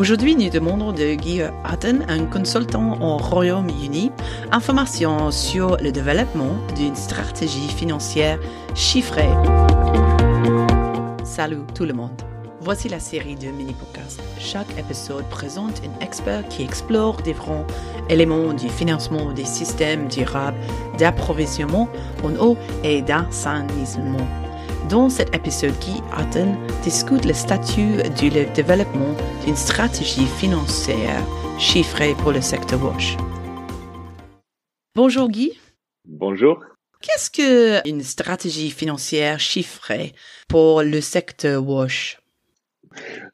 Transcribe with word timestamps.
Aujourd'hui, 0.00 0.34
nous 0.34 0.48
demandons 0.48 0.92
de 0.92 1.12
Guy 1.12 1.42
Hutton, 1.42 2.06
un 2.08 2.24
consultant 2.24 2.98
au 3.02 3.18
Royaume-Uni, 3.18 4.10
informations 4.50 5.30
sur 5.30 5.76
le 5.76 5.92
développement 5.92 6.56
d'une 6.74 6.96
stratégie 6.96 7.68
financière 7.68 8.38
chiffrée. 8.74 9.28
Salut 11.22 11.66
tout 11.74 11.84
le 11.84 11.92
monde. 11.92 12.18
Voici 12.62 12.88
la 12.88 12.98
série 12.98 13.34
de 13.34 13.48
mini-podcasts. 13.48 14.22
Chaque 14.38 14.70
épisode 14.78 15.28
présente 15.28 15.82
un 15.84 16.02
expert 16.02 16.48
qui 16.48 16.62
explore 16.62 17.20
différents 17.20 17.66
éléments 18.08 18.54
du 18.54 18.70
financement 18.70 19.34
des 19.34 19.44
systèmes 19.44 20.08
durables 20.08 20.56
d'approvisionnement 20.96 21.90
en 22.24 22.34
eau 22.36 22.56
et 22.84 23.02
d'assainissement. 23.02 24.49
Dans 24.90 25.08
cet 25.08 25.36
épisode, 25.36 25.78
Guy 25.78 26.00
Hutton 26.18 26.56
discute 26.82 27.24
le 27.24 27.32
statut 27.32 28.02
du 28.18 28.28
développement 28.28 29.14
d'une 29.44 29.54
stratégie 29.54 30.26
financière 30.26 31.24
chiffrée 31.60 32.14
pour 32.18 32.32
le 32.32 32.40
secteur 32.40 32.82
WASH. 32.82 33.16
Bonjour 34.96 35.28
Guy. 35.28 35.52
Bonjour. 36.04 36.64
Qu'est-ce 37.02 37.30
qu'une 37.30 38.00
stratégie 38.00 38.70
financière 38.70 39.38
chiffrée 39.38 40.12
pour 40.48 40.82
le 40.82 41.00
secteur 41.00 41.64
WASH 41.64 42.18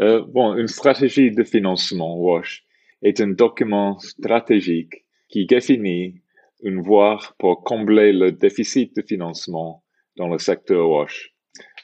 euh, 0.00 0.24
Bon, 0.28 0.54
une 0.54 0.68
stratégie 0.68 1.32
de 1.32 1.42
financement 1.42 2.16
WASH 2.16 2.62
est 3.02 3.20
un 3.20 3.30
document 3.30 3.98
stratégique 3.98 5.04
qui 5.28 5.46
définit 5.46 6.14
une 6.62 6.80
voie 6.80 7.18
pour 7.38 7.64
combler 7.64 8.12
le 8.12 8.30
déficit 8.30 8.94
de 8.94 9.02
financement 9.02 9.82
dans 10.16 10.28
le 10.28 10.38
secteur 10.38 10.88
WASH. 10.88 11.34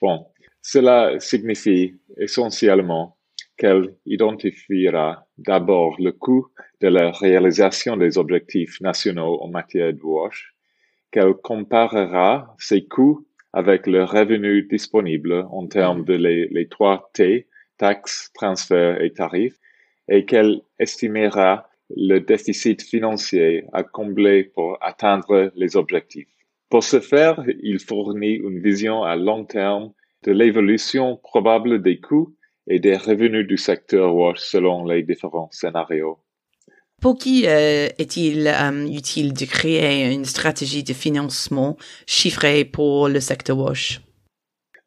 Bon, 0.00 0.26
cela 0.62 1.18
signifie 1.20 1.94
essentiellement 2.16 3.16
qu'elle 3.56 3.94
identifiera 4.06 5.26
d'abord 5.38 5.96
le 6.00 6.12
coût 6.12 6.48
de 6.80 6.88
la 6.88 7.10
réalisation 7.10 7.96
des 7.96 8.18
objectifs 8.18 8.80
nationaux 8.80 9.40
en 9.42 9.48
matière 9.48 9.92
de 9.92 10.00
WASH, 10.02 10.54
qu'elle 11.10 11.34
comparera 11.34 12.54
ces 12.58 12.84
coûts 12.86 13.26
avec 13.52 13.86
le 13.86 14.02
revenu 14.02 14.62
disponible 14.62 15.46
en 15.50 15.68
termes 15.68 16.04
de 16.04 16.14
les, 16.14 16.68
trois 16.68 17.10
T, 17.14 17.46
taxes, 17.78 18.30
transferts 18.34 19.00
et 19.00 19.12
tarifs, 19.12 19.58
et 20.08 20.24
qu'elle 20.24 20.60
estimera 20.80 21.68
le 21.96 22.18
déficit 22.18 22.82
financier 22.82 23.64
à 23.72 23.84
combler 23.84 24.44
pour 24.44 24.76
atteindre 24.80 25.52
les 25.54 25.76
objectifs. 25.76 26.33
Pour 26.74 26.82
ce 26.82 26.98
faire, 26.98 27.40
il 27.62 27.78
fournit 27.78 28.34
une 28.34 28.58
vision 28.58 29.04
à 29.04 29.14
long 29.14 29.44
terme 29.44 29.92
de 30.24 30.32
l'évolution 30.32 31.20
probable 31.22 31.80
des 31.80 32.00
coûts 32.00 32.34
et 32.66 32.80
des 32.80 32.96
revenus 32.96 33.46
du 33.46 33.56
secteur 33.56 34.12
WASH 34.12 34.40
selon 34.40 34.84
les 34.84 35.04
différents 35.04 35.48
scénarios. 35.52 36.18
Pour 37.00 37.16
qui 37.16 37.46
euh, 37.46 37.86
est-il 37.96 38.48
euh, 38.48 38.88
utile 38.88 39.34
de 39.34 39.44
créer 39.44 40.12
une 40.12 40.24
stratégie 40.24 40.82
de 40.82 40.94
financement 40.94 41.76
chiffrée 42.08 42.64
pour 42.64 43.08
le 43.08 43.20
secteur 43.20 43.56
WASH 43.56 44.00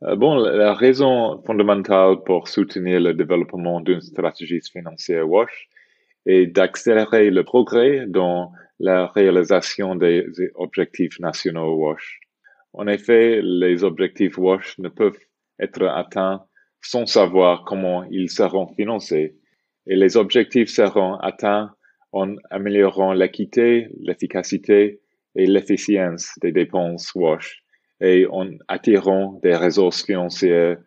euh, 0.03 0.17
Bon, 0.17 0.35
la 0.35 0.73
raison 0.73 1.41
fondamentale 1.45 2.17
pour 2.25 2.49
soutenir 2.49 2.99
le 2.99 3.13
développement 3.13 3.79
d'une 3.79 4.01
stratégie 4.01 4.59
financière 4.59 5.25
WASH 5.25 5.69
est 6.25 6.47
d'accélérer 6.47 7.29
le 7.29 7.45
progrès 7.45 8.03
dans 8.07 8.51
la 8.79 9.07
réalisation 9.07 9.95
des 9.95 10.25
objectifs 10.55 11.19
nationaux 11.19 11.75
WASH. 11.75 12.19
En 12.73 12.87
effet, 12.87 13.41
les 13.41 13.83
objectifs 13.83 14.37
WASH 14.37 14.77
ne 14.79 14.89
peuvent 14.89 15.17
être 15.59 15.83
atteints 15.87 16.43
sans 16.81 17.05
savoir 17.05 17.63
comment 17.65 18.03
ils 18.11 18.29
seront 18.29 18.67
financés 18.67 19.35
et 19.87 19.95
les 19.95 20.17
objectifs 20.17 20.69
seront 20.69 21.15
atteints 21.15 21.73
en 22.11 22.35
améliorant 22.51 23.13
l'équité, 23.13 23.87
l'efficacité 23.99 25.01
et 25.35 25.45
l'efficience 25.45 26.33
des 26.41 26.51
dépenses 26.51 27.13
WASH 27.15 27.63
et 28.01 28.27
en 28.27 28.49
attirant 28.67 29.39
des 29.41 29.55
ressources 29.55 30.05
financières 30.05 30.77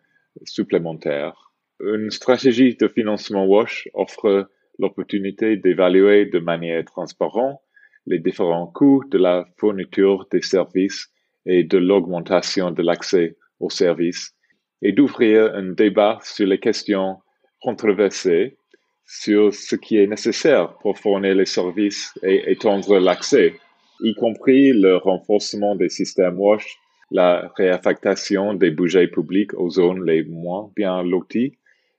supplémentaires. 0.45 1.51
Une 1.79 2.09
stratégie 2.09 2.75
de 2.75 2.87
financement 2.87 3.45
WASH 3.45 3.89
offre 3.93 4.49
l'opportunité 4.79 5.57
d'évaluer 5.57 6.25
de 6.25 6.39
manière 6.39 6.85
transparente 6.85 7.59
les 8.05 8.19
différents 8.19 8.67
coûts 8.67 9.03
de 9.09 9.17
la 9.17 9.45
fourniture 9.57 10.27
des 10.31 10.41
services 10.41 11.09
et 11.45 11.63
de 11.63 11.77
l'augmentation 11.77 12.71
de 12.71 12.81
l'accès 12.81 13.37
aux 13.59 13.69
services 13.69 14.35
et 14.81 14.91
d'ouvrir 14.91 15.53
un 15.55 15.71
débat 15.73 16.19
sur 16.23 16.47
les 16.47 16.59
questions 16.59 17.17
controversées 17.61 18.57
sur 19.05 19.53
ce 19.53 19.75
qui 19.75 19.97
est 19.97 20.07
nécessaire 20.07 20.73
pour 20.81 20.97
fournir 20.97 21.35
les 21.35 21.45
services 21.45 22.13
et 22.23 22.51
étendre 22.51 22.97
l'accès, 22.97 23.55
y 24.01 24.13
compris 24.15 24.71
le 24.71 24.97
renforcement 24.97 25.75
des 25.75 25.89
systèmes 25.89 26.39
WASH, 26.39 26.65
la 27.11 27.51
réaffectation 27.57 28.53
des 28.53 28.71
budgets 28.71 29.07
publics 29.07 29.53
aux 29.53 29.69
zones 29.69 30.05
les 30.05 30.23
moins 30.23 30.71
bien 30.75 31.03
loties, 31.03 31.57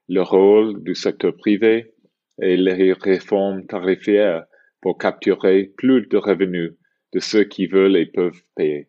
le 0.08 0.22
rôle 0.22 0.82
du 0.82 0.94
secteur 0.94 1.36
privé 1.36 1.92
et 2.40 2.56
les 2.56 2.94
réformes 2.94 3.66
tarifaires 3.66 4.44
pour 4.82 4.98
capturer 4.98 5.72
plus 5.76 6.06
de 6.08 6.18
revenus 6.18 6.72
de 7.14 7.20
ceux 7.20 7.44
qui 7.44 7.66
veulent 7.66 7.96
et 7.96 8.06
peuvent 8.06 8.42
payer. 8.56 8.88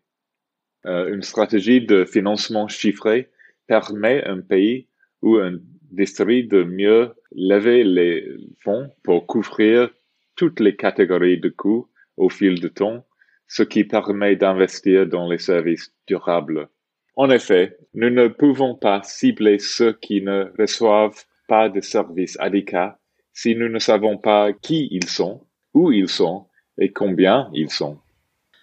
Euh, 0.85 1.13
une 1.13 1.21
stratégie 1.21 1.85
de 1.85 2.03
financement 2.03 2.67
chiffré 2.67 3.29
permet 3.67 4.21
à 4.23 4.31
un 4.31 4.41
pays 4.41 4.89
ou 5.21 5.37
un 5.37 5.59
district 5.91 6.51
de 6.51 6.63
mieux 6.63 7.13
lever 7.31 7.83
les 7.83 8.25
fonds 8.59 8.89
pour 9.03 9.27
couvrir 9.27 9.89
toutes 10.35 10.59
les 10.59 10.75
catégories 10.75 11.39
de 11.39 11.49
coûts 11.49 11.87
au 12.17 12.29
fil 12.29 12.59
du 12.59 12.71
temps, 12.71 13.05
ce 13.47 13.63
qui 13.63 13.83
permet 13.83 14.35
d'investir 14.35 15.07
dans 15.07 15.29
les 15.29 15.37
services 15.37 15.93
durables. 16.07 16.69
En 17.15 17.29
effet, 17.29 17.77
nous 17.93 18.09
ne 18.09 18.27
pouvons 18.27 18.75
pas 18.75 19.03
cibler 19.03 19.59
ceux 19.59 19.93
qui 19.93 20.21
ne 20.21 20.51
reçoivent 20.57 21.23
pas 21.47 21.69
de 21.69 21.81
services 21.81 22.37
adéquats 22.39 22.99
si 23.33 23.55
nous 23.55 23.69
ne 23.69 23.79
savons 23.79 24.17
pas 24.17 24.53
qui 24.53 24.87
ils 24.91 25.07
sont 25.07 25.45
où 25.73 25.91
ils 25.91 26.09
sont 26.09 26.45
et 26.77 26.91
combien 26.91 27.49
ils 27.53 27.69
sont. 27.69 27.97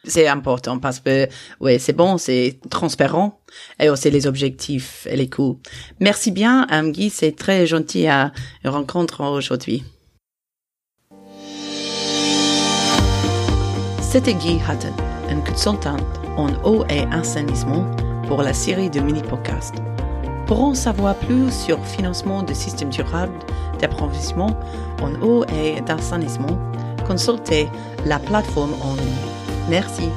C'est 0.05 0.29
important 0.29 0.79
parce 0.79 0.99
que, 0.99 1.29
ouais, 1.61 1.79
c'est 1.79 1.93
bon, 1.93 2.17
c'est 2.17 2.59
transparent 2.71 3.39
et 3.79 3.91
aussi 3.91 4.11
les 4.11 4.27
objectifs 4.27 5.07
et 5.11 5.17
les 5.17 5.29
coûts. 5.29 5.61
Merci 6.01 6.31
bien, 6.31 6.67
Guy, 6.91 7.11
c'est 7.11 7.37
très 7.37 7.67
gentil 7.67 8.07
à 8.07 8.33
rencontrer 8.65 9.25
aujourd'hui. 9.25 9.85
C'était 14.01 14.35
Guy 14.35 14.57
Hutton, 14.57 14.95
un 15.29 15.41
consultant 15.41 15.99
en 16.37 16.49
eau 16.65 16.85
et 16.89 17.03
assainissement 17.13 17.85
pour 18.27 18.43
la 18.43 18.55
série 18.55 18.89
de 18.89 19.01
mini-podcasts. 19.01 19.77
Pour 20.47 20.65
en 20.65 20.75
savoir 20.75 21.15
plus 21.15 21.53
sur 21.53 21.79
financement 21.85 22.43
de 22.43 22.55
systèmes 22.55 22.91
durables 22.91 23.39
d'approvisionnement 23.79 24.59
en 25.01 25.15
eau 25.23 25.45
et 25.45 25.81
d'assainissement, 25.83 26.59
consultez 27.11 27.69
la 28.07 28.21
plateforme 28.21 28.75
en 28.83 28.95
ligne. 28.95 29.27
Merci. 29.69 30.09